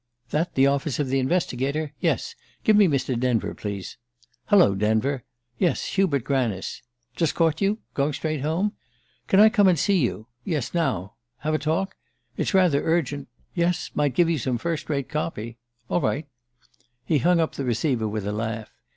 "That 0.31 0.55
the 0.55 0.65
office 0.65 0.97
of 0.97 1.09
the 1.09 1.19
Investigator? 1.19 1.93
Yes? 1.99 2.33
Give 2.63 2.75
me 2.75 2.87
Mr. 2.87 3.15
Denver, 3.19 3.53
please... 3.53 3.97
Hallo, 4.45 4.73
Denver... 4.73 5.25
Yes, 5.59 5.85
Hubert 5.93 6.23
Granice.... 6.23 6.81
Just 7.15 7.35
caught 7.35 7.61
you? 7.61 7.77
Going 7.93 8.11
straight 8.13 8.41
home? 8.41 8.73
Can 9.27 9.39
I 9.39 9.49
come 9.49 9.67
and 9.67 9.77
see 9.77 9.99
you... 9.99 10.25
yes, 10.43 10.73
now... 10.73 11.17
have 11.41 11.53
a 11.53 11.59
talk? 11.59 11.93
It's 12.35 12.55
rather 12.55 12.81
urgent... 12.83 13.27
yes, 13.53 13.91
might 13.93 14.15
give 14.15 14.27
you 14.27 14.39
some 14.39 14.57
first 14.57 14.89
rate 14.89 15.07
'copy.'... 15.07 15.59
All 15.87 16.01
right!" 16.01 16.25
He 17.05 17.19
hung 17.19 17.39
up 17.39 17.53
the 17.53 17.63
receiver 17.63 18.07
with 18.07 18.25
a 18.25 18.31
laugh. 18.33 18.71